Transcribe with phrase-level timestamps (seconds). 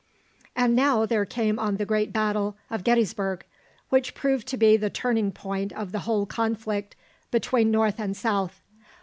[0.55, 3.45] And now there came on the great battle of Gettysburg,
[3.89, 6.95] which proved to be the turning point of the whole conflict
[7.29, 8.63] between North and South.